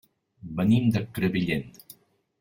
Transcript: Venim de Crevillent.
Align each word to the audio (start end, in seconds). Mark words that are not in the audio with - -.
Venim 0.61 0.87
de 0.95 1.03
Crevillent. 1.17 1.69